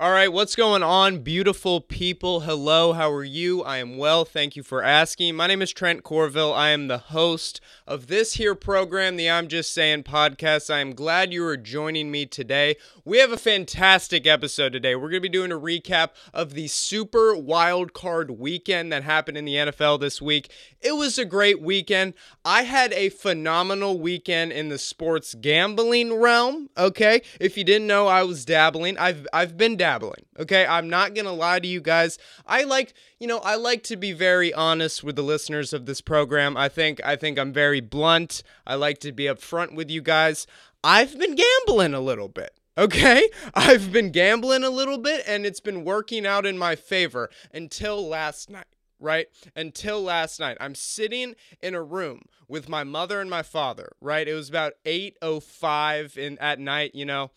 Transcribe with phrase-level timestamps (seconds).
[0.00, 2.40] All right, what's going on, beautiful people?
[2.40, 3.62] Hello, how are you?
[3.62, 5.36] I am well, thank you for asking.
[5.36, 6.54] My name is Trent Corville.
[6.54, 10.72] I am the host of this here program, the I'm Just Saying podcast.
[10.72, 12.76] I am glad you are joining me today.
[13.04, 14.94] We have a fantastic episode today.
[14.94, 19.36] We're going to be doing a recap of the Super Wild Card weekend that happened
[19.36, 20.50] in the NFL this week.
[20.80, 22.14] It was a great weekend.
[22.42, 27.20] I had a phenomenal weekend in the sports gambling realm, okay?
[27.38, 28.96] If you didn't know, I was dabbling.
[28.96, 30.24] I've I've been dabbling dabbling.
[30.38, 32.16] Okay, I'm not gonna lie to you guys.
[32.46, 36.00] I like, you know, I like to be very honest with the listeners of this
[36.00, 36.56] program.
[36.56, 38.42] I think, I think I'm very blunt.
[38.66, 40.46] I like to be upfront with you guys.
[40.84, 42.52] I've been gambling a little bit.
[42.78, 47.28] Okay, I've been gambling a little bit and it's been working out in my favor
[47.52, 48.66] until last night
[49.02, 49.28] right?
[49.56, 50.58] Until last night.
[50.60, 54.28] I'm sitting in a room with my mother and my father, right?
[54.28, 57.30] It was about 8:05 in at night, you know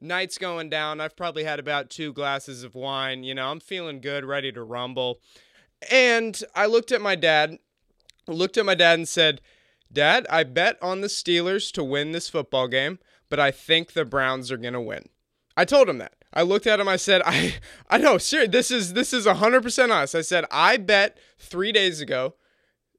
[0.00, 1.00] night's going down.
[1.00, 3.24] I've probably had about two glasses of wine.
[3.24, 5.20] You know, I'm feeling good, ready to rumble.
[5.90, 7.58] And I looked at my dad,
[8.26, 9.40] looked at my dad and said,
[9.92, 12.98] Dad, I bet on the Steelers to win this football game,
[13.30, 15.08] but I think the Browns are going to win.
[15.56, 16.14] I told him that.
[16.32, 16.88] I looked at him.
[16.88, 17.54] I said, "I,
[17.88, 18.46] I know, sir.
[18.46, 22.34] This is this is hundred percent us." I said, "I bet three days ago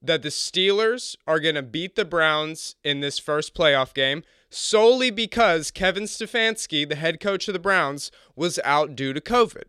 [0.02, 5.70] that the Steelers are gonna beat the Browns in this first playoff game solely because
[5.70, 9.64] Kevin Stefanski, the head coach of the Browns, was out due to COVID.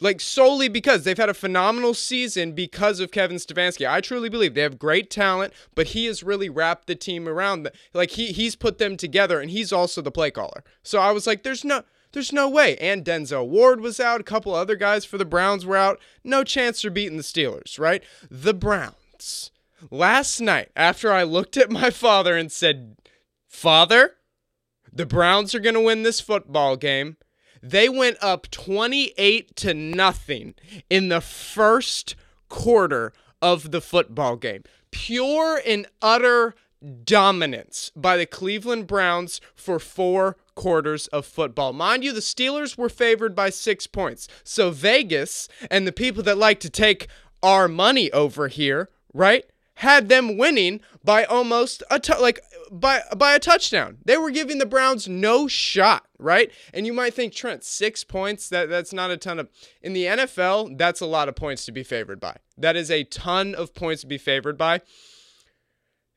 [0.00, 3.90] Like solely because they've had a phenomenal season because of Kevin Stefanski.
[3.90, 7.64] I truly believe they have great talent, but he has really wrapped the team around.
[7.64, 10.62] The, like he he's put them together, and he's also the play caller.
[10.84, 12.76] So I was like, there's no there's no way.
[12.76, 14.20] And Denzel Ward was out.
[14.20, 16.00] A couple other guys for the Browns were out.
[16.22, 18.04] No chance for beating the Steelers, right?
[18.30, 19.50] The Browns.
[19.90, 22.96] Last night, after I looked at my father and said,
[23.46, 24.14] Father,
[24.98, 27.16] the Browns are going to win this football game.
[27.62, 30.56] They went up 28 to nothing
[30.90, 32.16] in the first
[32.48, 34.64] quarter of the football game.
[34.90, 36.56] Pure and utter
[37.04, 41.72] dominance by the Cleveland Browns for four quarters of football.
[41.72, 44.26] Mind you, the Steelers were favored by six points.
[44.42, 47.06] So Vegas and the people that like to take
[47.40, 49.44] our money over here, right,
[49.78, 52.40] had them winning by almost a t- like
[52.70, 53.98] by by a touchdown.
[54.04, 56.50] They were giving the Browns no shot, right?
[56.72, 59.48] And you might think Trent, 6 points, that that's not a ton of
[59.82, 62.36] in the NFL, that's a lot of points to be favored by.
[62.56, 64.80] That is a ton of points to be favored by.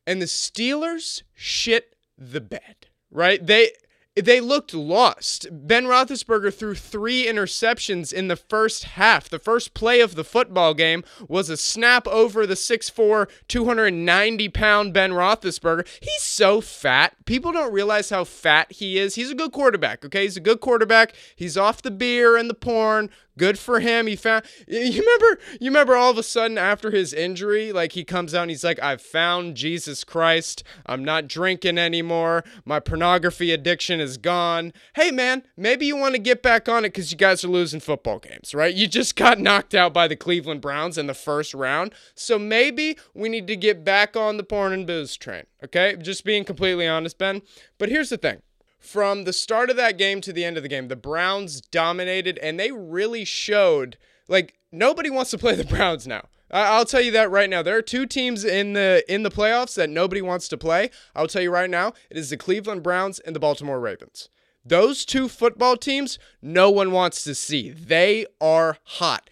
[0.07, 3.45] And the Steelers shit the bed, right?
[3.45, 3.71] They
[4.15, 5.47] they looked lost.
[5.51, 9.29] Ben Roethlisberger threw three interceptions in the first half.
[9.29, 15.11] The first play of the football game was a snap over the 6'4", 290-pound Ben
[15.11, 15.87] Roethlisberger.
[16.01, 17.15] He's so fat.
[17.25, 19.15] People don't realize how fat he is.
[19.15, 20.23] He's a good quarterback, okay?
[20.23, 21.13] He's a good quarterback.
[21.35, 23.09] He's off the beer and the porn.
[23.37, 24.07] Good for him.
[24.07, 28.03] He found you remember you remember all of a sudden after his injury, like he
[28.03, 30.63] comes out and he's like, I've found Jesus Christ.
[30.85, 32.43] I'm not drinking anymore.
[32.65, 34.73] My pornography addiction is gone.
[34.95, 37.79] Hey man, maybe you want to get back on it because you guys are losing
[37.79, 38.73] football games, right?
[38.73, 41.93] You just got knocked out by the Cleveland Browns in the first round.
[42.15, 45.43] So maybe we need to get back on the porn and booze train.
[45.63, 45.95] Okay?
[46.01, 47.41] Just being completely honest, Ben.
[47.77, 48.41] But here's the thing.
[48.79, 52.39] From the start of that game to the end of the game, the Browns dominated
[52.39, 53.97] and they really showed
[54.27, 56.27] like nobody wants to play the Browns now.
[56.51, 57.61] I'll tell you that right now.
[57.61, 60.89] There are two teams in the in the playoffs that nobody wants to play.
[61.15, 64.29] I'll tell you right now, it is the Cleveland Browns and the Baltimore Ravens.
[64.63, 67.71] Those two football teams, no one wants to see.
[67.71, 69.29] They are hot.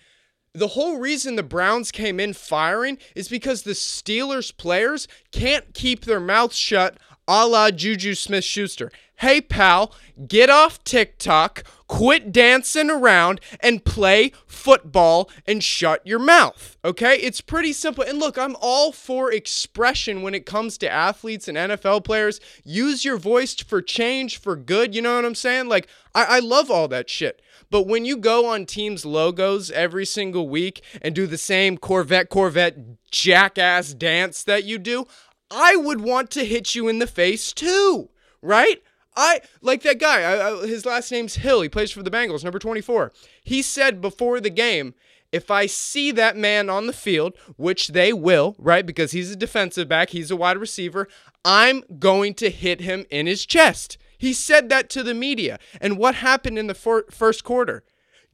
[0.53, 6.05] The whole reason the Browns came in firing is because the Steelers players can't keep
[6.05, 6.97] their mouths shut
[7.29, 9.93] a la Juju Smith Schuster hey, pal,
[10.27, 16.77] get off TikTok, quit dancing around, and play football and shut your mouth.
[16.85, 17.15] Okay?
[17.17, 18.03] It's pretty simple.
[18.03, 22.39] And look, I'm all for expression when it comes to athletes and NFL players.
[22.63, 24.95] Use your voice for change, for good.
[24.95, 25.67] You know what I'm saying?
[25.67, 27.41] Like, I, I love all that shit.
[27.69, 32.29] But when you go on teams' logos every single week and do the same Corvette,
[32.29, 32.77] Corvette
[33.11, 35.05] jackass dance that you do,
[35.51, 38.09] I would want to hit you in the face too,
[38.41, 38.81] right?
[39.15, 40.21] I like that guy.
[40.21, 41.61] I, I, his last name's Hill.
[41.61, 43.11] He plays for the Bengals, number 24.
[43.43, 44.93] He said before the game,
[45.31, 48.85] if I see that man on the field, which they will, right?
[48.85, 51.07] Because he's a defensive back, he's a wide receiver,
[51.45, 53.97] I'm going to hit him in his chest.
[54.17, 55.59] He said that to the media.
[55.79, 56.73] And what happened in the
[57.09, 57.83] first quarter?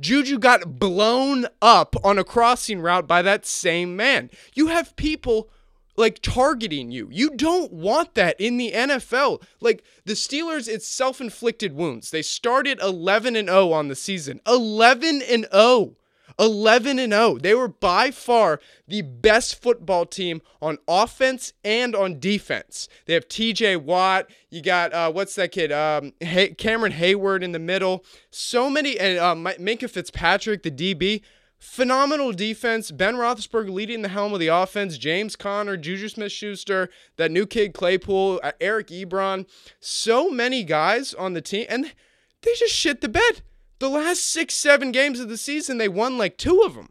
[0.01, 4.29] Juju got blown up on a crossing route by that same man.
[4.53, 5.49] You have people
[5.95, 7.07] like targeting you.
[7.11, 9.41] You don't want that in the NFL.
[9.59, 12.11] Like the Steelers, it's self-inflicted wounds.
[12.11, 14.41] They started 11 and 0 on the season.
[14.47, 15.95] 11 and 0.
[16.37, 17.37] 11 and 0.
[17.37, 22.89] They were by far the best football team on offense and on defense.
[23.05, 24.29] They have TJ Watt.
[24.49, 25.71] You got uh, what's that kid?
[25.71, 28.03] Um, Hay- Cameron Heyward in the middle.
[28.31, 31.21] So many and uh, Minkah Fitzpatrick, the DB.
[31.57, 32.91] Phenomenal defense.
[32.91, 34.97] Ben Roethlisberger leading the helm of the offense.
[34.97, 39.47] James Conner, Juju Smith-Schuster, that new kid Claypool, uh, Eric Ebron.
[39.79, 41.93] So many guys on the team, and
[42.41, 43.41] they just shit the bed.
[43.79, 46.89] The last six, seven games of the season, they won like two of them.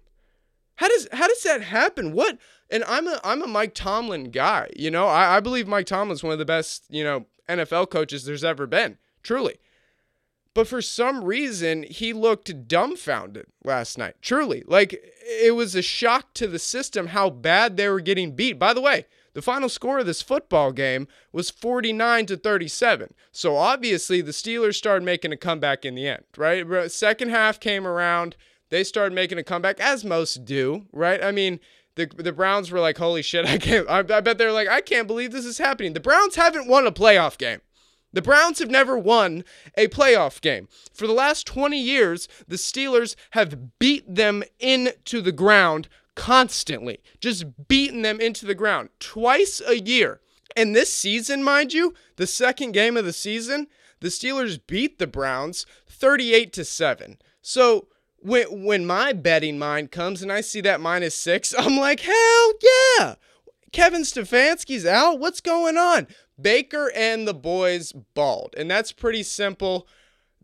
[0.76, 2.12] How does how does that happen?
[2.12, 2.38] What?
[2.70, 4.68] And I'm a I'm a Mike Tomlin guy.
[4.76, 8.24] You know, I, I believe Mike Tomlin's one of the best you know NFL coaches
[8.24, 8.98] there's ever been.
[9.22, 9.58] Truly.
[10.54, 14.14] But for some reason, he looked dumbfounded last night.
[14.22, 14.62] Truly.
[14.66, 14.92] Like,
[15.26, 18.58] it was a shock to the system how bad they were getting beat.
[18.58, 23.14] By the way, the final score of this football game was 49 to 37.
[23.32, 26.90] So obviously the Steelers started making a comeback in the end, right?
[26.90, 28.36] Second half came around,
[28.70, 31.22] they started making a comeback as most do, right?
[31.22, 31.58] I mean,
[31.96, 34.80] the the Browns were like, "Holy shit, I can't I, I bet they're like, I
[34.80, 37.60] can't believe this is happening." The Browns haven't won a playoff game.
[38.14, 39.44] The Browns have never won
[39.76, 40.68] a playoff game.
[40.94, 47.44] For the last 20 years, the Steelers have beat them into the ground constantly, just
[47.66, 50.20] beating them into the ground twice a year.
[50.56, 53.66] And this season, mind you, the second game of the season,
[53.98, 57.18] the Steelers beat the Browns 38 to 7.
[57.42, 57.88] So
[58.20, 62.52] when when my betting mind comes and I see that minus 6, I'm like, "Hell
[62.62, 63.14] yeah.
[63.72, 65.18] Kevin Stefanski's out.
[65.18, 66.06] What's going on?"
[66.40, 68.54] Baker and the boys balled.
[68.56, 69.86] And that's pretty simple.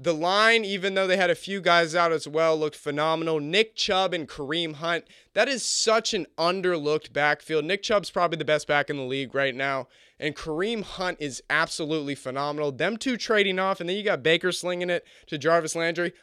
[0.03, 3.39] The line, even though they had a few guys out as well, looked phenomenal.
[3.39, 5.05] Nick Chubb and Kareem Hunt,
[5.35, 7.67] that is such an underlooked backfield.
[7.67, 9.89] Nick Chubb's probably the best back in the league right now.
[10.19, 12.73] And Kareem Hunt is absolutely phenomenal.
[12.73, 16.15] Them two trading off, and then you got Baker slinging it to Jarvis Landry.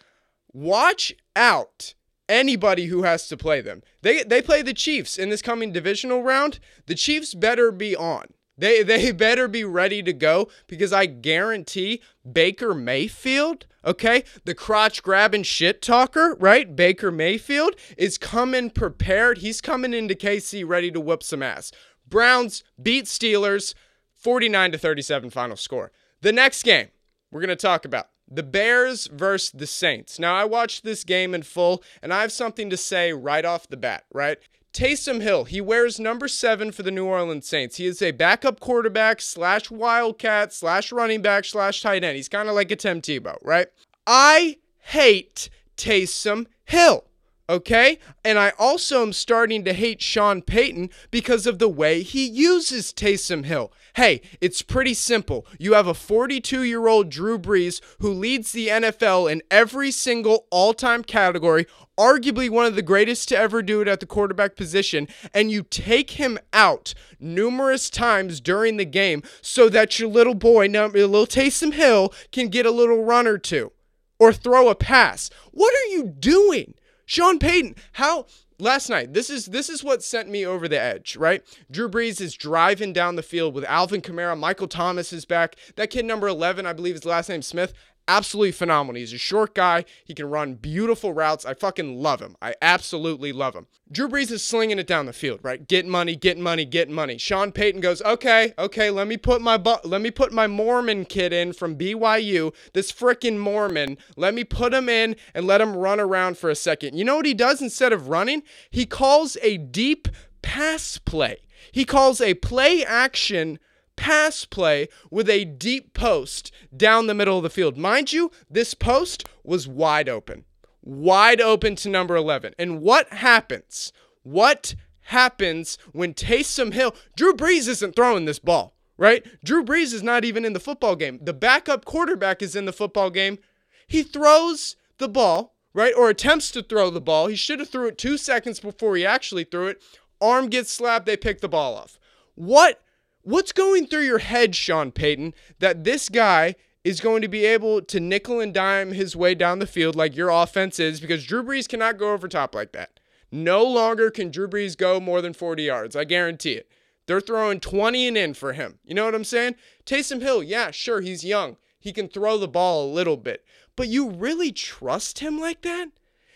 [0.54, 1.94] Watch out
[2.28, 3.84] anybody who has to play them.
[4.02, 6.60] They they play the Chiefs in this coming divisional round.
[6.88, 8.34] The Chiefs better be on.
[8.58, 15.04] They they better be ready to go because I guarantee Baker Mayfield, okay, the crotch
[15.04, 16.76] grabbing shit talker, right?
[16.76, 19.40] Baker Mayfield is coming prepared.
[19.40, 21.72] He's coming into KC ready to whoop some ass.
[22.08, 23.74] Browns beat Steelers
[24.16, 25.92] 49 to 37 final score.
[26.22, 26.88] The next game
[27.32, 30.20] we're going to talk about the Bears versus the Saints.
[30.20, 33.68] Now, I watched this game in full, and I have something to say right off
[33.68, 34.38] the bat, right?
[34.78, 37.78] Taysom Hill, he wears number seven for the New Orleans Saints.
[37.78, 42.16] He is a backup quarterback slash wildcat slash running back slash tight end.
[42.16, 43.70] He's kind of like a Tim Tebow, right?
[44.06, 47.06] I hate Taysom Hill.
[47.50, 48.00] Okay?
[48.26, 52.92] And I also am starting to hate Sean Payton because of the way he uses
[52.92, 53.72] Taysom Hill.
[53.96, 55.48] Hey, it's pretty simple.
[55.58, 60.46] You have a 42 year old Drew Brees who leads the NFL in every single
[60.52, 61.66] all time category,
[61.98, 65.64] arguably one of the greatest to ever do it at the quarterback position, and you
[65.64, 71.74] take him out numerous times during the game so that your little boy, little Taysom
[71.74, 73.72] Hill, can get a little run or two
[74.20, 75.30] or throw a pass.
[75.52, 76.76] What are you doing?
[77.08, 78.26] Sean Payton, how
[78.60, 81.42] last night this is this is what sent me over the edge right?
[81.72, 85.56] Drew brees is driving down the field with alvin kamara michael thomas is back.
[85.78, 87.74] That kid number 11 i believe his last name smith
[88.08, 89.00] absolutely phenomenal.
[89.00, 89.86] He's a short guy.
[90.06, 91.46] He can run beautiful routes.
[91.46, 92.36] I fucking love him.
[92.42, 93.68] I absolutely love him.
[93.92, 95.66] Drew Brees is slinging it down the field, right?
[95.68, 97.18] Get money, get money, get money.
[97.18, 101.06] Sean Payton goes, "Okay, okay, let me put my bu- let me put my Mormon
[101.06, 102.54] kid in from BYU.
[102.74, 103.98] This freaking Mormon.
[104.16, 106.98] Let me put him in and let him run around for a second.
[106.98, 108.44] You know what he does instead of running?
[108.70, 110.08] He calls a deep
[110.42, 111.38] pass play.
[111.72, 113.60] He calls a play action
[113.98, 117.78] pass play with a deep post down the middle of the field.
[117.78, 120.46] Mind you, this post was wide open.
[120.82, 122.54] Wide open to number 11.
[122.58, 123.92] And what happens?
[124.24, 129.26] What happens when Taysom Hill, Drew Brees isn't throwing this ball, right?
[129.44, 131.20] Drew Brees is not even in the football game.
[131.22, 133.40] The backup quarterback is in the football game.
[133.88, 135.94] He throws the ball, right?
[135.96, 137.28] Or attempts to throw the ball.
[137.28, 139.82] He should have threw it 2 seconds before he actually threw it.
[140.20, 142.00] Arm gets slapped, they pick the ball off.
[142.36, 142.82] What
[143.28, 146.56] What's going through your head, Sean Payton, that this guy
[146.86, 150.16] is going to be able to nickel and dime his way down the field like
[150.16, 153.02] your offense is because Drew Brees cannot go over top like that.
[153.30, 155.94] No longer can Drew Brees go more than 40 yards.
[155.94, 156.72] I guarantee it.
[157.06, 158.80] They're throwing 20 and in for him.
[158.86, 159.56] You know what I'm saying?
[159.86, 161.58] Taysom Hill, yeah, sure, he's young.
[161.82, 163.44] He can throw the ball a little bit.
[163.76, 165.90] But you really trust him like that?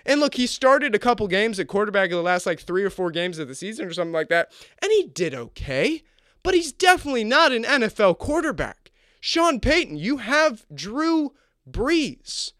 [0.05, 2.89] And look, he started a couple games at quarterback in the last like three or
[2.89, 6.03] four games of the season or something like that, and he did okay.
[6.43, 8.91] But he's definitely not an NFL quarterback.
[9.19, 11.33] Sean Payton, you have Drew
[11.69, 12.53] Brees.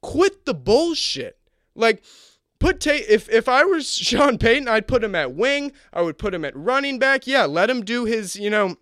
[0.00, 1.38] Quit the bullshit.
[1.74, 2.02] Like,
[2.58, 3.06] put Tate.
[3.08, 5.72] If if I was Sean Payton, I'd put him at wing.
[5.92, 7.26] I would put him at running back.
[7.26, 8.36] Yeah, let him do his.
[8.36, 8.76] You know,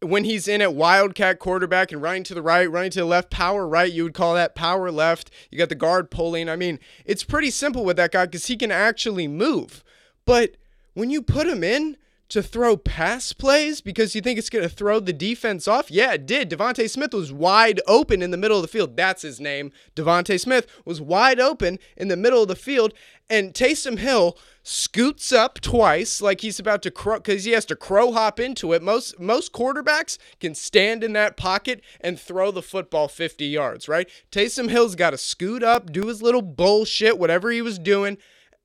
[0.00, 3.30] when he's in at wildcat quarterback and running to the right, running to the left,
[3.30, 5.30] power right, you would call that power left.
[5.50, 6.48] You got the guard pulling.
[6.48, 9.82] I mean, it's pretty simple with that guy because he can actually move.
[10.24, 10.56] But
[10.94, 11.96] when you put him in
[12.28, 16.12] to throw pass plays because you think it's going to throw the defense off, yeah,
[16.12, 16.50] it did.
[16.50, 18.96] Devonte Smith was wide open in the middle of the field.
[18.96, 19.72] That's his name.
[19.96, 22.92] Devonte Smith was wide open in the middle of the field,
[23.30, 27.76] and Taysom Hill scoots up twice like he's about to crow because he has to
[27.76, 28.82] crow hop into it.
[28.82, 34.08] Most most quarterbacks can stand in that pocket and throw the football 50 yards, right?
[34.30, 38.18] Taysom Hill's got to scoot up, do his little bullshit, whatever he was doing,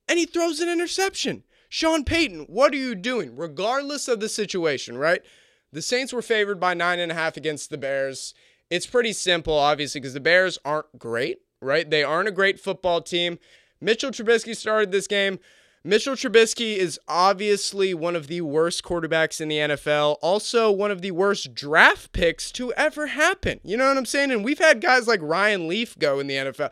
[0.10, 1.44] and he throws an interception.
[1.74, 3.36] Sean Payton, what are you doing?
[3.36, 5.24] Regardless of the situation, right?
[5.72, 8.36] The Saints were favored by nine and a half against the Bears.
[8.70, 11.90] It's pretty simple, obviously, because the Bears aren't great, right?
[11.90, 13.40] They aren't a great football team.
[13.82, 15.40] Mitchell Trubisky started this game.
[15.84, 21.02] Mitchell Trubisky is obviously one of the worst quarterbacks in the NFL, also one of
[21.02, 23.60] the worst draft picks to ever happen.
[23.64, 24.30] You know what I'm saying?
[24.30, 26.72] And we've had guys like Ryan Leaf go in the NFL.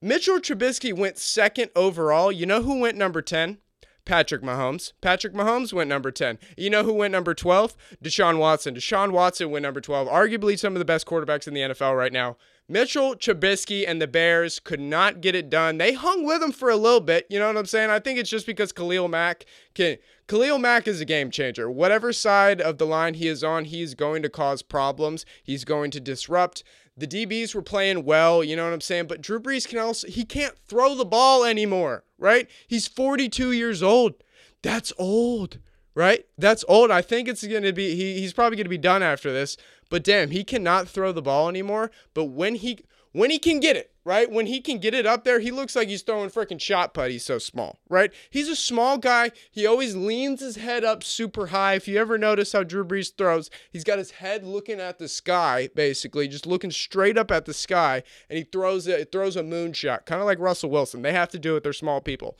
[0.00, 2.32] Mitchell Trubisky went second overall.
[2.32, 3.58] You know who went number 10?
[4.06, 4.92] Patrick Mahomes.
[5.02, 6.38] Patrick Mahomes went number 10.
[6.56, 7.76] You know who went number 12?
[8.02, 8.74] Deshaun Watson.
[8.74, 10.08] Deshaun Watson went number 12.
[10.08, 12.36] Arguably some of the best quarterbacks in the NFL right now.
[12.68, 15.78] Mitchell Trubisky and the Bears could not get it done.
[15.78, 17.26] They hung with him for a little bit.
[17.30, 17.90] You know what I'm saying?
[17.90, 19.44] I think it's just because Khalil Mack
[19.74, 19.98] can.
[20.26, 21.70] Khalil Mack is a game changer.
[21.70, 25.24] Whatever side of the line he is on, he's going to cause problems.
[25.44, 26.64] He's going to disrupt.
[26.96, 29.06] The DBs were playing well, you know what I'm saying?
[29.06, 32.48] But Drew Brees can also he can't throw the ball anymore, right?
[32.66, 34.14] He's 42 years old.
[34.62, 35.58] That's old,
[35.94, 36.26] right?
[36.38, 36.90] That's old.
[36.90, 39.56] I think it's going to be he, he's probably going to be done after this.
[39.90, 41.90] But damn, he cannot throw the ball anymore.
[42.14, 42.80] But when he
[43.16, 44.30] when he can get it, right?
[44.30, 47.10] When he can get it up there, he looks like he's throwing freaking shot put.
[47.10, 48.12] He's so small, right?
[48.28, 49.30] He's a small guy.
[49.50, 51.76] He always leans his head up super high.
[51.76, 55.08] If you ever notice how Drew Brees throws, he's got his head looking at the
[55.08, 59.42] sky, basically, just looking straight up at the sky, and he throws it throws a
[59.42, 61.00] moonshot, kind of like Russell Wilson.
[61.00, 61.62] They have to do it.
[61.62, 62.36] They're small people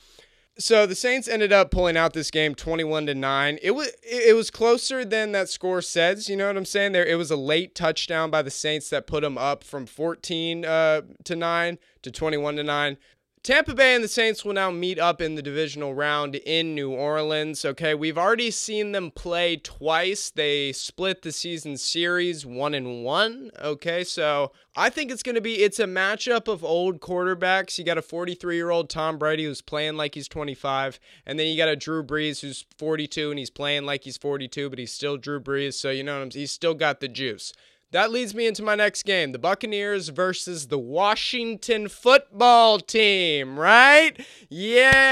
[0.59, 3.59] so the Saints ended up pulling out this game 21 to 9.
[3.61, 6.93] It was it was closer than that score says, you know what I'm saying?
[6.93, 10.65] There it was a late touchdown by the Saints that put them up from 14
[10.65, 12.97] uh, to 9 to 21 to 9.
[13.43, 16.91] Tampa Bay and the Saints will now meet up in the divisional round in New
[16.91, 17.63] Orleans.
[17.63, 20.29] Okay, we've already seen them play twice.
[20.29, 23.51] They split the season series one and one.
[23.61, 27.77] Okay, so I think it's going to be it's a matchup of old quarterbacks.
[27.77, 31.47] You got a 43 year old Tom Brady who's playing like he's 25, and then
[31.47, 34.91] you got a Drew Brees who's 42 and he's playing like he's 42, but he's
[34.91, 35.75] still Drew Brees.
[35.75, 37.53] So you know he's still got the juice.
[37.91, 44.11] That leads me into my next game the Buccaneers versus the Washington football team, right?
[44.49, 45.05] Yay!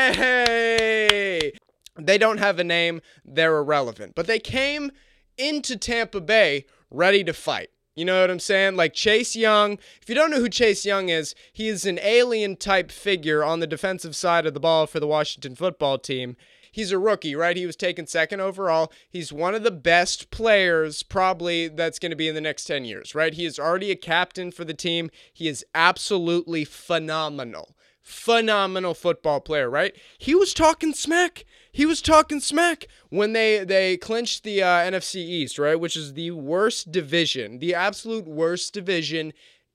[1.98, 4.14] They don't have a name, they're irrelevant.
[4.16, 4.92] But they came
[5.38, 7.70] into Tampa Bay ready to fight.
[7.96, 8.76] You know what I'm saying?
[8.76, 9.78] Like Chase Young.
[10.02, 13.62] If you don't know who Chase Young is, he is an alien type figure on
[13.62, 16.36] the defensive side of the ball for the Washington football team
[16.76, 17.56] he's a rookie, right?
[17.56, 18.92] He was taken second overall.
[19.10, 22.84] He's one of the best players probably that's going to be in the next 10
[22.84, 23.34] years, right?
[23.34, 25.10] He is already a captain for the team.
[25.34, 27.78] He is absolutely phenomenal.
[28.02, 29.96] Phenomenal football player, right?
[30.18, 31.46] He was talking smack.
[31.72, 35.80] He was talking smack when they they clinched the uh, NFC East, right?
[35.80, 39.32] Which is the worst division, the absolute worst division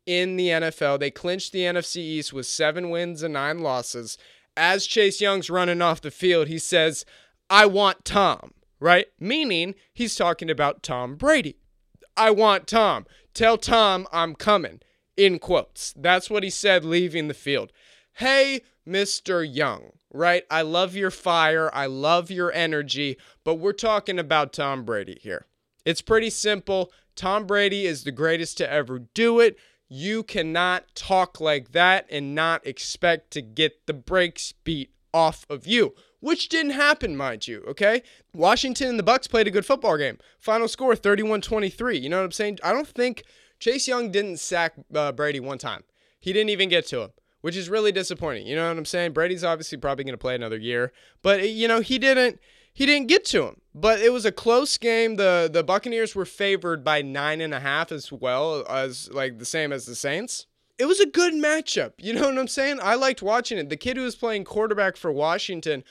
[0.07, 1.01] in the NFL.
[1.01, 4.17] They clinched the NFC East with seven wins and nine losses
[4.57, 7.05] as Chase Young's running off the field, he says,
[7.49, 9.07] I want Tom, right?
[9.19, 11.57] Meaning he's talking about Tom Brady.
[12.17, 13.07] I want Tom.
[13.35, 14.81] Tell Tom I'm coming,
[15.17, 15.95] in quotes.
[15.97, 17.73] That's what he said leaving the field.
[18.15, 19.47] Hey, Mr.
[19.49, 20.45] Young, right?
[20.51, 21.71] I love your fire.
[21.73, 25.47] I love your energy, but we're talking about Tom Brady here.
[25.85, 26.93] It's pretty simple.
[27.17, 29.57] Tom Brady is the greatest to ever do it.
[29.93, 35.67] You cannot talk like that and not expect to get the brakes beat off of
[35.67, 38.05] you, which didn't happen, mind you, okay?
[38.33, 40.19] Washington and the Bucks played a good football game.
[40.39, 42.01] Final score 31-23.
[42.01, 42.61] You know what I'm saying?
[42.63, 43.25] I don't think
[43.59, 45.83] Chase Young didn't sack uh, Brady one time.
[46.21, 48.47] He didn't even get to him, which is really disappointing.
[48.47, 49.13] You know what I'm saying?
[49.13, 52.39] Brady's obviously probably going to play another year, but you know, he didn't
[52.73, 53.57] he didn't get to him.
[53.75, 55.17] But it was a close game.
[55.17, 59.45] The the Buccaneers were favored by nine and a half as well as like the
[59.45, 60.47] same as the Saints.
[60.79, 61.93] it was a good matchup.
[61.99, 62.79] You know what I'm saying?
[62.83, 63.69] I liked watching it.
[63.69, 65.85] The kid who was playing quarterback for Washington,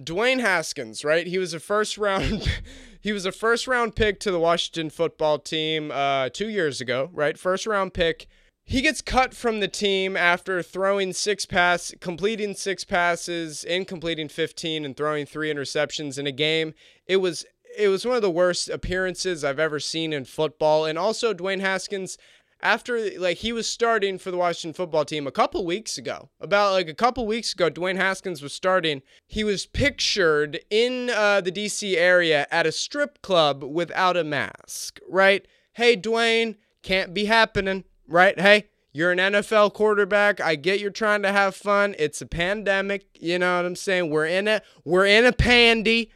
[0.00, 1.26] Dwayne Haskins, right?
[1.26, 2.48] He was a first round
[3.00, 7.10] he was a first round pick to the Washington football team uh, 2 years ago,
[7.12, 7.38] right?
[7.38, 8.26] First round pick.
[8.70, 14.28] He gets cut from the team after throwing six pass, completing six passes, in completing
[14.28, 16.74] 15 and throwing three interceptions in a game.
[17.04, 17.44] It was
[17.76, 20.84] it was one of the worst appearances I've ever seen in football.
[20.84, 22.16] And also Dwayne Haskins
[22.62, 26.30] after like he was starting for the Washington football team a couple weeks ago.
[26.40, 29.02] About like a couple weeks ago, Dwayne Haskins was starting.
[29.26, 35.00] He was pictured in uh, the DC area at a strip club without a mask.
[35.08, 35.44] Right?
[35.72, 37.82] Hey, Dwayne, can't be happening.
[38.10, 38.38] Right?
[38.38, 38.66] Hey.
[38.92, 40.40] You're an NFL quarterback.
[40.40, 41.94] I get you're trying to have fun.
[41.96, 43.06] It's a pandemic.
[43.14, 44.10] You know what I'm saying?
[44.10, 44.64] We're in it.
[44.84, 46.10] We're in a pandy.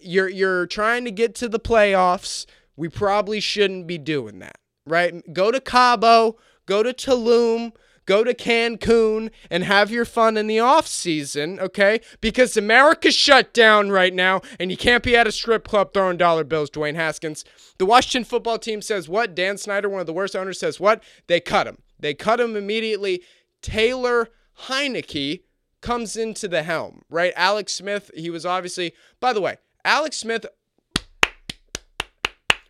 [0.00, 2.44] You're you're trying to get to the playoffs.
[2.74, 5.32] We probably shouldn't be doing that right?
[5.32, 7.72] Go to Cabo, go to Tulum,
[8.06, 12.00] go to Cancun and have your fun in the off season, okay?
[12.20, 16.16] Because America's shut down right now and you can't be at a strip club throwing
[16.16, 17.44] dollar bills, Dwayne Haskins.
[17.78, 19.34] The Washington football team says what?
[19.34, 21.02] Dan Snyder, one of the worst owners, says what?
[21.26, 21.78] They cut him.
[21.98, 23.22] They cut him immediately.
[23.60, 24.28] Taylor
[24.62, 25.42] Heinicke
[25.80, 27.32] comes into the helm, right?
[27.36, 30.46] Alex Smith, he was obviously, by the way, Alex Smith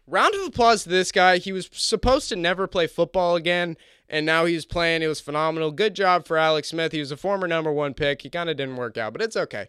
[0.07, 1.39] round of applause to this guy.
[1.39, 3.77] He was supposed to never play football again,
[4.09, 5.03] and now he's playing.
[5.03, 5.71] It was phenomenal.
[5.71, 6.93] Good job for Alex Smith.
[6.93, 8.23] He was a former number one pick.
[8.23, 9.69] He kind of didn't work out, but it's okay.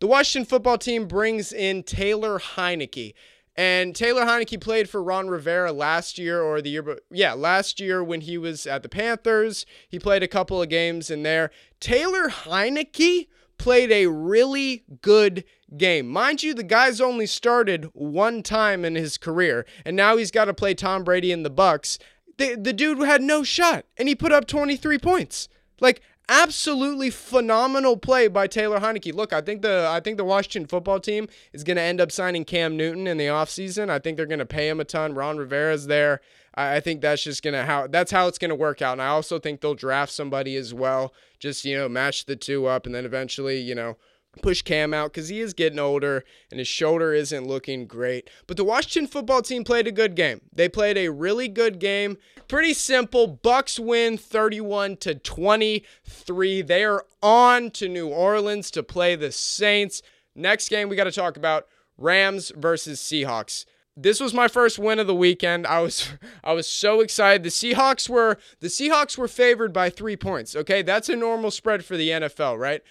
[0.00, 3.14] The Washington football team brings in Taylor Heinicke.
[3.58, 7.80] And Taylor Heinicke played for Ron Rivera last year or the year, but yeah, last
[7.80, 9.64] year when he was at the Panthers.
[9.88, 11.50] He played a couple of games in there.
[11.80, 16.06] Taylor Heinicke played a really good game.
[16.06, 20.44] Mind you, the guy's only started one time in his career, and now he's got
[20.44, 21.98] to play Tom Brady in the Bucs.
[22.38, 25.48] The, the dude had no shot, and he put up 23 points.
[25.80, 29.14] Like absolutely phenomenal play by Taylor Heinicke.
[29.14, 32.10] Look, I think the I think the Washington football team is going to end up
[32.10, 33.90] signing Cam Newton in the offseason.
[33.90, 35.14] I think they're going to pay him a ton.
[35.14, 36.20] Ron Rivera's there.
[36.54, 38.92] I, I think that's just to how that's how it's going to work out.
[38.92, 41.12] And I also think they'll draft somebody as well.
[41.38, 43.96] Just, you know, match the two up and then eventually, you know,
[44.42, 48.30] push Cam out because he is getting older and his shoulder isn't looking great.
[48.46, 50.40] But the Washington football team played a good game.
[50.52, 52.18] They played a really good game.
[52.48, 53.26] Pretty simple.
[53.26, 56.62] Bucks win 31 to 23.
[56.62, 60.02] They are on to New Orleans to play the Saints.
[60.34, 61.66] Next game we got to talk about
[61.98, 63.64] Rams versus Seahawks.
[63.96, 65.66] This was my first win of the weekend.
[65.66, 66.10] I was
[66.44, 67.42] I was so excited.
[67.42, 70.54] The Seahawks were the Seahawks were favored by 3 points.
[70.54, 70.82] Okay?
[70.82, 72.82] That's a normal spread for the NFL, right?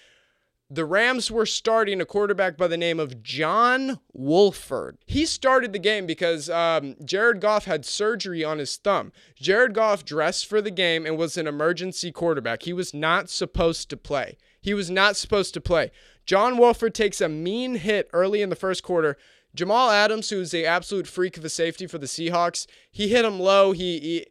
[0.69, 4.97] The Rams were starting a quarterback by the name of John Wolford.
[5.05, 9.11] He started the game because um, Jared Goff had surgery on his thumb.
[9.35, 12.63] Jared Goff dressed for the game and was an emergency quarterback.
[12.63, 14.37] He was not supposed to play.
[14.59, 15.91] He was not supposed to play.
[16.25, 19.17] John Wolford takes a mean hit early in the first quarter.
[19.53, 23.39] Jamal Adams, who's the absolute freak of a safety for the Seahawks, he hit him
[23.39, 23.71] low.
[23.71, 24.25] He, he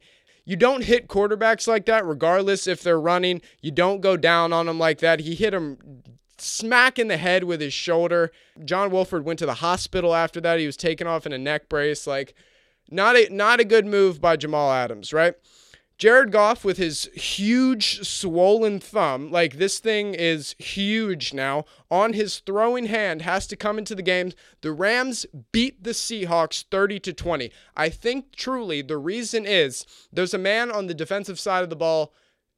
[0.45, 3.41] you don't hit quarterbacks like that, regardless if they're running.
[3.63, 5.21] You don't go down on them like that.
[5.21, 5.79] He hit him
[6.45, 8.31] smack in the head with his shoulder.
[8.65, 10.59] John Wolford went to the hospital after that.
[10.59, 12.07] He was taken off in a neck brace.
[12.07, 12.35] Like,
[12.91, 15.35] not a not a good move by Jamal Adams, right?
[15.97, 22.41] Jared Goff with his huge swollen thumb, like this thing is huge now, on his
[22.41, 24.33] throwing hand has to come into the game.
[24.61, 27.53] The Rams beat the Seahawks 30 to 20.
[27.77, 31.77] I think truly the reason is there's a man on the defensive side of the
[31.77, 32.13] ball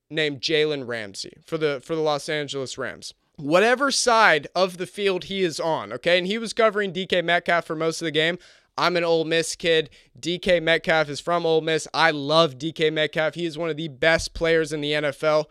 [0.09, 5.25] named Jalen Ramsey for the for the Los Angeles Rams whatever side of the field
[5.25, 6.19] he is on, okay?
[6.19, 8.39] And he was covering DK Metcalf for most of the game.
[8.79, 9.89] I'm an Ole Miss kid.
[10.19, 11.89] DK Metcalf is from Ole Miss.
[11.95, 13.35] I love DK Metcalf.
[13.35, 15.47] He is one of the best players in the NFL.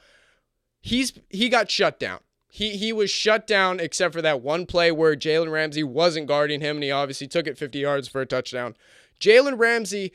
[0.82, 2.20] He's he got shut down.
[2.48, 6.62] He he was shut down except for that one play where Jalen Ramsey wasn't guarding
[6.62, 8.76] him and he obviously took it 50 yards for a touchdown.
[9.20, 10.12] Jalen Ramsey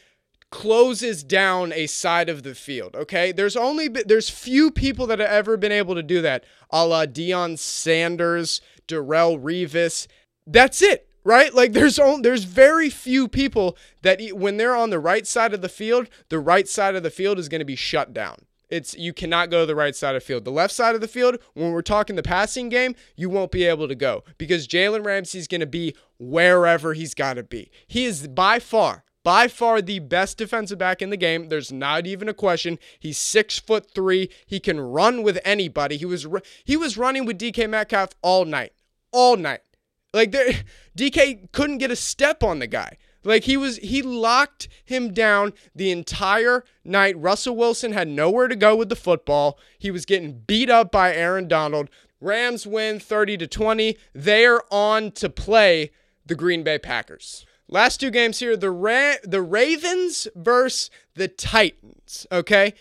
[0.51, 2.97] closes down a side of the field.
[2.97, 6.87] Okay, there's only there's few people that have ever been able to do that, a
[6.87, 10.07] la Deion Sanders, Darrelle Revis.
[10.47, 11.55] That's it, right?
[11.55, 15.63] Like there's only, there's very few people that when they're on the right side of
[15.63, 18.37] the field, the right side of the field is going to be shut down.
[18.69, 20.45] It's you cannot go to the right side of the field.
[20.45, 23.65] The left side of the field, when we're talking the passing game, you won't be
[23.65, 27.71] able to go because Jalen Ramsey's going to be wherever he's got to be.
[27.89, 31.49] He is by far by far the best defensive back in the game.
[31.49, 32.79] There's not even a question.
[32.99, 34.31] He's six foot three.
[34.47, 35.97] He can run with anybody.
[35.97, 36.27] He was
[36.65, 38.73] he was running with DK Metcalf all night,
[39.13, 39.61] all night.
[40.13, 40.53] Like there,
[40.97, 42.97] DK couldn't get a step on the guy.
[43.23, 47.19] Like he was he locked him down the entire night.
[47.19, 49.59] Russell Wilson had nowhere to go with the football.
[49.79, 51.91] He was getting beat up by Aaron Donald.
[52.21, 53.97] Rams win 30 to 20.
[54.15, 55.91] They are on to play
[56.25, 57.47] the Green Bay Packers.
[57.73, 62.75] Last two games here, the Ra- the Ravens versus the Titans, okay?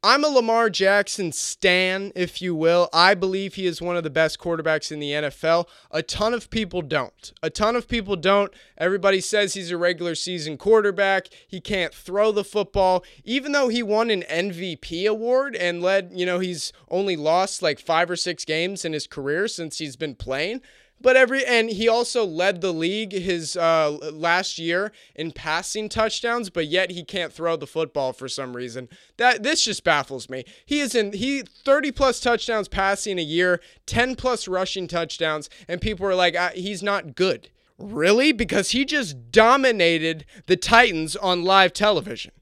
[0.00, 2.88] I'm a Lamar Jackson stan, if you will.
[2.92, 5.66] I believe he is one of the best quarterbacks in the NFL.
[5.90, 7.32] A ton of people don't.
[7.42, 8.52] A ton of people don't.
[8.78, 11.26] Everybody says he's a regular season quarterback.
[11.48, 13.02] He can't throw the football.
[13.24, 17.80] Even though he won an MVP award and led, you know, he's only lost like
[17.80, 20.60] five or six games in his career since he's been playing.
[21.00, 26.48] But every and he also led the league his uh, last year in passing touchdowns,
[26.48, 28.88] but yet he can't throw the football for some reason.
[29.18, 30.44] That this just baffles me.
[30.64, 35.80] He is in he 30 plus touchdowns passing a year, 10 plus rushing touchdowns, and
[35.80, 37.50] people are like ah, he's not good.
[37.78, 38.32] Really?
[38.32, 42.32] Because he just dominated the Titans on live television.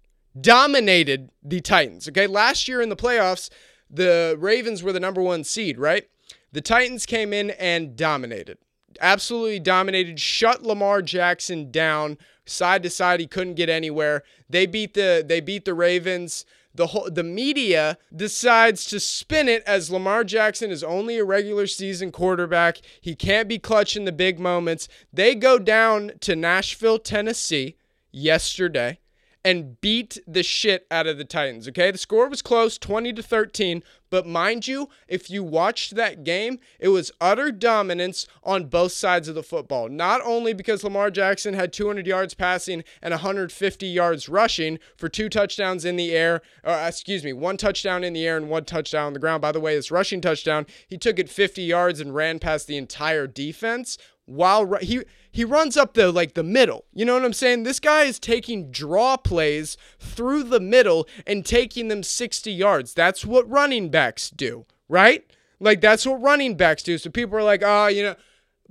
[0.41, 2.09] Dominated the Titans.
[2.09, 3.51] Okay, last year in the playoffs,
[3.91, 6.09] the Ravens were the number one seed, right?
[6.55, 8.59] The Titans came in and dominated.
[9.01, 13.19] Absolutely dominated, shut Lamar Jackson down side to side.
[13.19, 14.23] He couldn't get anywhere.
[14.49, 16.47] They beat the they beat the Ravens.
[16.73, 21.67] The whole the media decides to spin it as Lamar Jackson is only a regular
[21.67, 22.81] season quarterback.
[23.01, 24.87] He can't be clutch in the big moments.
[25.13, 27.75] They go down to Nashville, Tennessee
[28.13, 29.01] yesterday
[29.45, 31.69] and beat the shit out of the Titans.
[31.69, 36.25] Okay, the score was close, 20 to 13, but mind you, if you watched that
[36.25, 39.89] game, it was utter dominance on both sides of the football.
[39.89, 45.29] Not only because Lamar Jackson had 200 yards passing and 150 yards rushing for two
[45.29, 49.09] touchdowns in the air, or excuse me, one touchdown in the air and one touchdown
[49.09, 49.43] on the ground.
[49.43, 52.77] By the way, his rushing touchdown, he took it 50 yards and ran past the
[52.77, 56.85] entire defense while he he runs up the like the middle.
[56.93, 57.63] You know what I'm saying?
[57.63, 62.95] This guy is taking draw plays through the middle and taking them 60 yards.
[62.95, 65.25] That's what running backs do, right?
[65.61, 66.99] Like that's what running backs do.
[66.99, 68.17] So people are like, "Ah, oh, you know,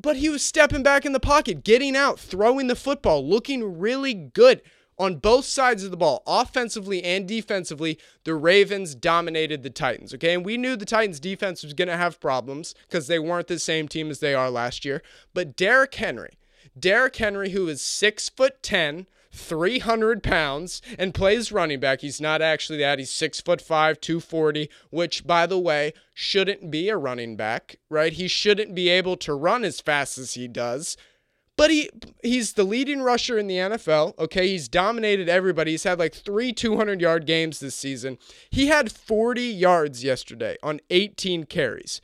[0.01, 4.13] but he was stepping back in the pocket, getting out, throwing the football, looking really
[4.13, 4.61] good
[4.97, 10.13] on both sides of the ball, offensively and defensively, the Ravens dominated the Titans.
[10.13, 10.33] Okay.
[10.33, 13.59] And we knew the Titans defense was going to have problems because they weren't the
[13.59, 15.01] same team as they are last year.
[15.33, 16.37] But Derrick Henry,
[16.77, 22.01] Derrick Henry, who is six foot 10, 300 pounds and plays running back.
[22.01, 22.99] He's not actually that.
[22.99, 28.13] He's six foot five, 240, which, by the way, shouldn't be a running back, right?
[28.13, 30.95] He shouldn't be able to run as fast as he does.
[31.55, 31.89] But he
[32.23, 34.17] he's the leading rusher in the NFL.
[34.17, 35.71] Okay, he's dominated everybody.
[35.71, 38.17] He's had like three 200 yard games this season.
[38.49, 42.01] He had 40 yards yesterday on 18 carries.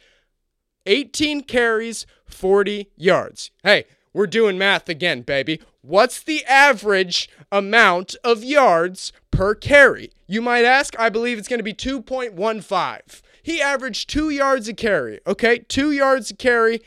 [0.86, 3.52] 18 carries, 40 yards.
[3.64, 5.62] Hey, we're doing math again, baby.
[5.82, 10.12] What's the average amount of yards per carry?
[10.28, 10.98] You might ask.
[11.00, 13.22] I believe it's going to be 2.15.
[13.42, 15.20] He averaged two yards a carry.
[15.26, 16.82] Okay, two yards a carry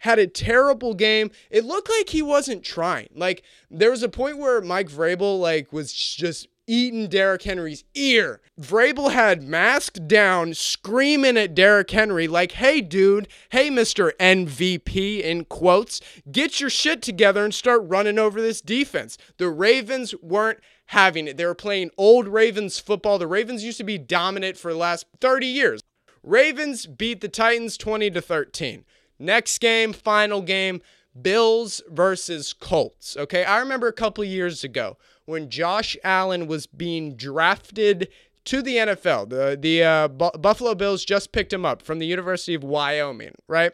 [0.00, 1.30] had a terrible game.
[1.50, 3.08] It looked like he wasn't trying.
[3.14, 8.40] Like there was a point where Mike Vrabel like was just eating Derrick Henry's ear.
[8.60, 14.12] Vrabel had masked down, screaming at Derrick Henry like, "Hey dude, hey Mr.
[14.20, 20.14] MVP in quotes, get your shit together and start running over this defense." The Ravens
[20.22, 21.36] weren't having it.
[21.36, 23.18] They were playing old Ravens football.
[23.18, 25.82] The Ravens used to be dominant for the last 30 years.
[26.22, 28.84] Ravens beat the Titans 20 to 13.
[29.18, 30.80] Next game, final game,
[31.20, 33.16] Bills versus Colts.
[33.16, 38.08] Okay, I remember a couple years ago when Josh Allen was being drafted
[38.44, 39.28] to the NFL.
[39.28, 43.34] The the uh, Bu- Buffalo Bills just picked him up from the University of Wyoming,
[43.46, 43.72] right?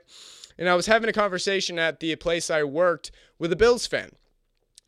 [0.58, 4.10] And I was having a conversation at the place I worked with a Bills fan.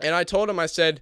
[0.00, 1.00] And I told him I said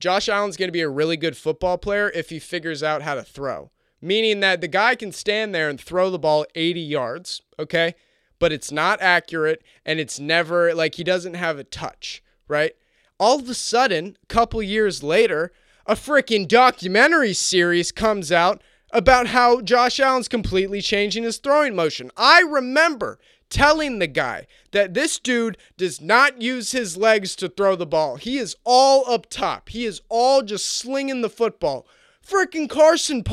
[0.00, 3.14] Josh Allen's going to be a really good football player if he figures out how
[3.14, 3.70] to throw.
[4.00, 7.94] Meaning that the guy can stand there and throw the ball 80 yards, okay?
[8.42, 12.74] But it's not accurate and it's never like he doesn't have a touch, right?
[13.20, 15.52] All of a sudden, a couple years later,
[15.86, 22.10] a freaking documentary series comes out about how Josh Allen's completely changing his throwing motion.
[22.16, 27.76] I remember telling the guy that this dude does not use his legs to throw
[27.76, 28.16] the ball.
[28.16, 29.68] He is all up top.
[29.68, 31.86] He is all just slinging the football
[32.26, 33.24] freaking Carson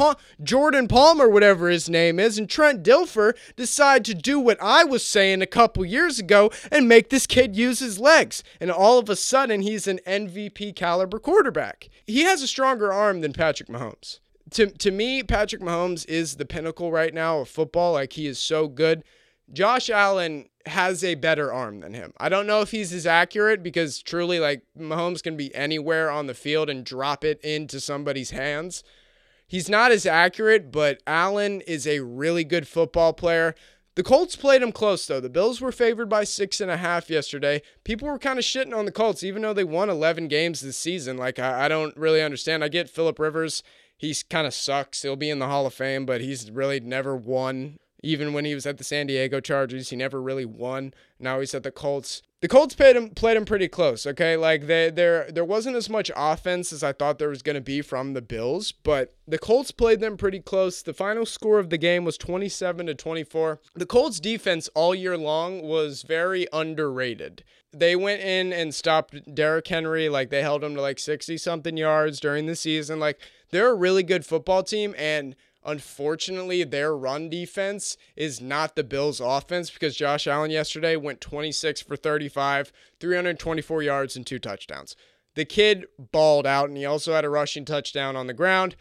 [0.42, 5.06] Jordan Palmer, whatever his name is, and Trent Dilfer decide to do what I was
[5.06, 8.44] saying a couple years ago and make this kid use his legs.
[8.60, 11.90] And all of a sudden, he's an MVP caliber quarterback.
[12.06, 14.20] He has a stronger arm than Patrick Mahomes.
[14.52, 17.94] To, to me, Patrick Mahomes is the pinnacle right now of football.
[17.94, 19.04] Like, he is so good.
[19.52, 22.14] Josh Allen has a better arm than him.
[22.20, 26.28] I don't know if he's as accurate because truly, like, Mahomes can be anywhere on
[26.28, 28.84] the field and drop it into somebody's hands.
[29.48, 33.56] He's not as accurate, but Allen is a really good football player.
[33.96, 35.20] The Colts played him close, though.
[35.20, 37.64] The Bills were favored by six and a half yesterday.
[37.84, 40.78] People were kind of shitting on the Colts, even though they won 11 games this
[40.78, 41.18] season.
[41.18, 42.64] Like, I, I don't really understand.
[42.64, 43.64] I get Philip Rivers.
[43.98, 45.02] He's kind of sucks.
[45.02, 48.56] He'll be in the Hall of Fame, but he's really never won even when he
[48.56, 50.94] was at the San Diego Chargers, he never really won.
[51.20, 52.22] Now he's at the Colts.
[52.42, 54.38] The Colts played him played him pretty close, okay?
[54.38, 57.62] Like they there there wasn't as much offense as I thought there was going to
[57.62, 60.82] be from the Bills, but the Colts played them pretty close.
[60.82, 63.60] The final score of the game was 27 to 24.
[63.76, 67.44] The Colts defense all year long was very underrated.
[67.74, 71.76] They went in and stopped Derrick Henry, like they held him to like 60 something
[71.76, 73.00] yards during the season.
[73.00, 73.20] Like
[73.52, 75.36] they're a really good football team and
[75.66, 81.82] Unfortunately, their run defense is not the Bills' offense because Josh Allen yesterday went 26
[81.82, 84.96] for 35, 324 yards, and two touchdowns.
[85.36, 88.76] The kid balled out, and he also had a rushing touchdown on the ground.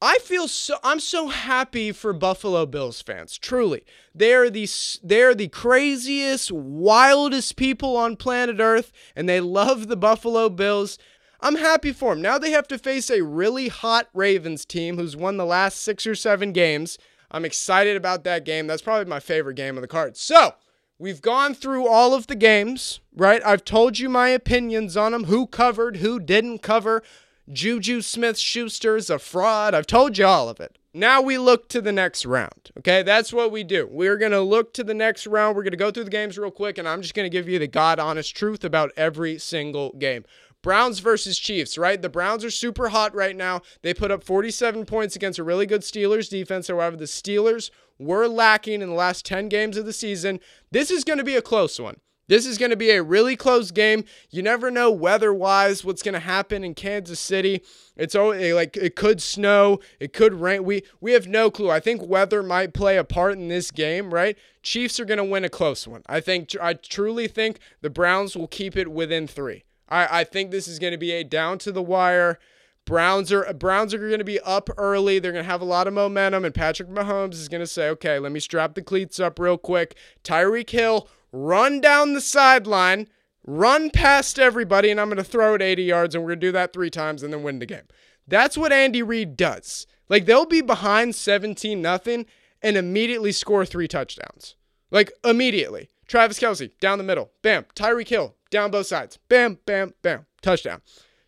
[0.00, 3.36] I feel so I'm so happy for Buffalo Bills fans.
[3.36, 3.84] Truly.
[4.14, 4.68] They're the
[5.02, 10.98] they're the craziest, wildest people on planet Earth and they love the Buffalo Bills.
[11.40, 12.22] I'm happy for them.
[12.22, 16.06] Now they have to face a really hot Ravens team who's won the last six
[16.06, 16.98] or seven games.
[17.30, 18.66] I'm excited about that game.
[18.66, 20.16] That's probably my favorite game of the card.
[20.16, 20.54] So,
[20.98, 23.42] we've gone through all of the games, right?
[23.44, 27.02] I've told you my opinions on them who covered, who didn't cover.
[27.50, 29.74] Juju Smith Schuster's a fraud.
[29.74, 30.78] I've told you all of it.
[30.94, 32.70] Now we look to the next round.
[32.78, 33.86] Okay, that's what we do.
[33.90, 35.54] We're going to look to the next round.
[35.54, 37.48] We're going to go through the games real quick, and I'm just going to give
[37.48, 40.24] you the God honest truth about every single game.
[40.62, 42.00] Browns versus Chiefs, right?
[42.00, 43.62] The Browns are super hot right now.
[43.82, 46.68] They put up 47 points against a really good Steelers defense.
[46.68, 50.40] However, the Steelers were lacking in the last 10 games of the season.
[50.70, 52.00] This is going to be a close one.
[52.28, 54.04] This is going to be a really close game.
[54.30, 57.62] You never know weather-wise what's going to happen in Kansas City.
[57.96, 60.64] It's always, like it could snow, it could rain.
[60.64, 61.70] We we have no clue.
[61.70, 64.36] I think weather might play a part in this game, right?
[64.62, 66.02] Chiefs are going to win a close one.
[66.06, 69.64] I think I truly think the Browns will keep it within 3.
[69.88, 72.38] I, I think this is going to be a down to the wire.
[72.84, 75.18] Browns are Browns are going to be up early.
[75.18, 77.88] They're going to have a lot of momentum, and Patrick Mahomes is going to say,
[77.90, 83.08] "Okay, let me strap the cleats up real quick." Tyreek Hill run down the sideline,
[83.46, 86.46] run past everybody, and I'm going to throw it 80 yards, and we're going to
[86.46, 87.88] do that three times and then win the game.
[88.26, 89.86] That's what Andy Reid does.
[90.08, 92.26] Like they'll be behind 17 nothing
[92.62, 94.56] and immediately score three touchdowns.
[94.90, 95.90] Like immediately.
[96.06, 97.66] Travis Kelce down the middle, bam.
[97.74, 99.18] Tyreek Hill down both sides.
[99.28, 100.26] Bam, bam, bam.
[100.42, 100.80] Touchdown.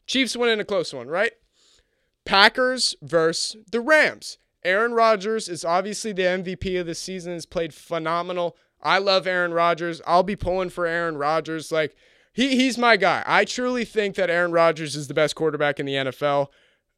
[0.06, 1.32] Chiefs win in a close one, right?
[2.24, 4.38] Packers versus the Rams.
[4.64, 8.56] Aaron Rodgers is obviously the MVP of the season, has played phenomenal.
[8.82, 10.00] I love Aaron Rodgers.
[10.06, 11.72] I'll be pulling for Aaron Rodgers.
[11.72, 11.94] Like,
[12.32, 13.22] he, he's my guy.
[13.26, 16.48] I truly think that Aaron Rodgers is the best quarterback in the NFL,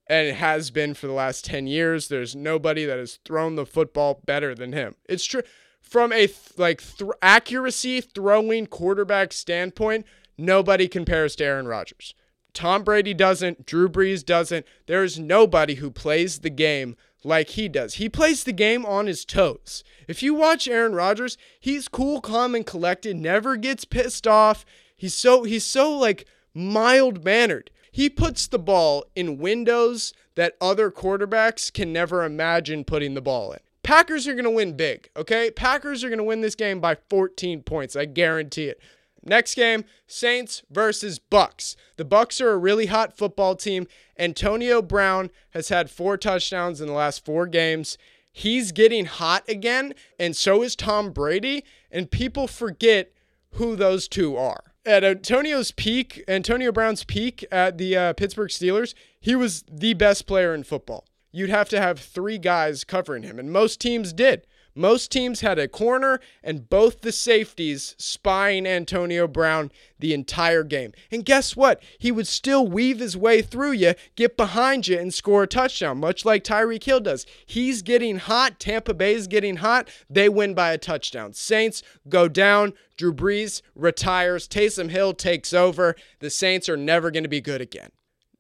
[0.09, 2.09] and it has been for the last 10 years.
[2.09, 4.97] There's nobody that has thrown the football better than him.
[5.09, 5.43] It's true
[5.83, 10.07] from a th- like th- accuracy throwing quarterback standpoint,
[10.39, 12.15] nobody compares to Aaron Rodgers.
[12.55, 14.67] Tom Brady doesn't, Drew Brees doesn't.
[14.87, 17.95] There's nobody who plays the game like he does.
[17.95, 19.85] He plays the game on his toes.
[20.09, 24.65] If you watch Aaron Rodgers, he's cool, calm and collected, never gets pissed off.
[24.97, 27.71] He's so he's so like mild-mannered.
[27.91, 33.53] He puts the ball in windows that other quarterbacks can never imagine putting the ball
[33.53, 33.61] in.
[33.83, 35.51] Packers are going to win big, okay?
[35.51, 37.97] Packers are going to win this game by 14 points.
[37.97, 38.81] I guarantee it.
[39.25, 41.77] Next game, Saints versus Bucks.
[41.97, 43.87] The Bucks are a really hot football team.
[44.19, 47.99] Antonio Brown has had 4 touchdowns in the last 4 games.
[48.33, 53.13] He's getting hot again, and so is Tom Brady, and people forget
[53.53, 54.65] who those two are.
[54.85, 60.27] At Antonio's peak, Antonio Brown's peak at the uh, Pittsburgh Steelers, he was the best
[60.27, 64.47] player in football you'd have to have three guys covering him, and most teams did.
[64.75, 70.93] Most teams had a corner and both the safeties spying Antonio Brown the entire game.
[71.11, 71.83] And guess what?
[71.99, 75.99] He would still weave his way through you, get behind you, and score a touchdown,
[75.99, 77.27] much like Tyreek Hill does.
[77.45, 78.59] He's getting hot.
[78.59, 79.91] Tampa Bay's getting hot.
[80.09, 81.35] They win by a touchdown.
[81.35, 82.73] Saints go down.
[82.97, 84.49] Drew Brees retires.
[84.49, 85.97] Taysom Hill takes over.
[86.21, 87.91] The Saints are never going to be good again.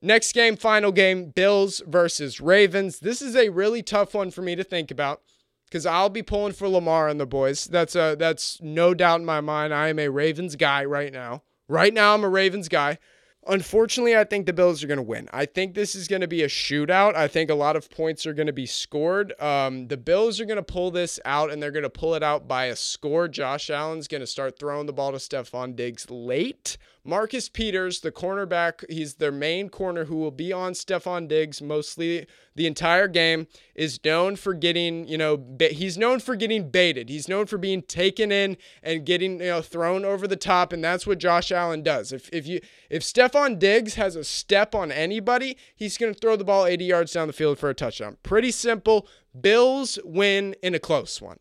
[0.05, 2.99] Next game, final game, Bills versus Ravens.
[2.99, 5.23] This is a really tough one for me to think about
[5.67, 7.67] because I'll be pulling for Lamar and the boys.
[7.67, 9.73] That's a, that's no doubt in my mind.
[9.73, 11.45] I am a Ravens guy right now.
[11.69, 12.99] Right now, I'm a Ravens guy.
[13.47, 15.29] Unfortunately, I think the Bills are going to win.
[15.33, 17.17] I think this is going to be a shootout.
[17.17, 19.41] I think a lot of points are going to be scored.
[19.41, 22.23] Um, the Bills are going to pull this out, and they're going to pull it
[22.23, 23.27] out by a score.
[23.27, 26.77] Josh Allen's going to start throwing the ball to Stefon Diggs late.
[27.05, 32.27] Marcus Peters, the cornerback, he's their main corner who will be on Stefon Diggs mostly
[32.55, 37.09] the entire game, is known for getting, you know, he's known for getting baited.
[37.09, 40.85] He's known for being taken in and getting, you know, thrown over the top, and
[40.85, 42.13] that's what Josh Allen does.
[42.13, 46.37] If if you if Stefon Diggs has a step on anybody, he's going to throw
[46.37, 48.17] the ball 80 yards down the field for a touchdown.
[48.23, 49.09] Pretty simple.
[49.39, 51.39] Bills win in a close one.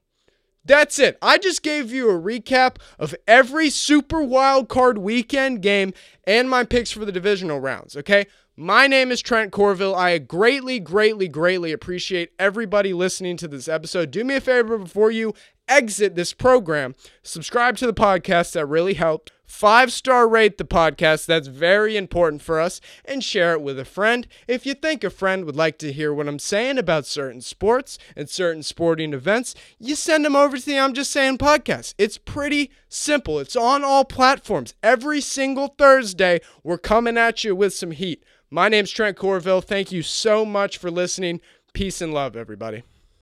[0.63, 1.17] That's it.
[1.21, 5.93] I just gave you a recap of every super wild card weekend game
[6.26, 8.28] and my picks for the divisional rounds, okay?
[8.56, 9.95] My name is Trent Corville.
[9.95, 14.12] I greatly, greatly, greatly appreciate everybody listening to this episode.
[14.12, 15.34] Do me a favor before you
[15.67, 16.93] exit this program,
[17.24, 18.52] subscribe to the podcast.
[18.52, 19.32] That really helped.
[19.52, 21.28] Five star rate the podcast.
[21.28, 22.82] That's very important for us.
[23.06, 24.26] And share it with a friend.
[24.48, 28.00] If you think a friend would like to hear what I'm saying about certain sports
[28.16, 31.94] and certain sporting events, you send them over to the I'm Just Saying podcast.
[32.00, 33.40] It's pretty simple.
[33.40, 34.74] It's on all platforms.
[34.82, 38.24] Every single Thursday, we're coming at you with some heat.
[38.50, 39.64] My name's Trent Corville.
[39.64, 41.40] Thank you so much for listening.
[41.74, 42.84] Peace and love, everybody.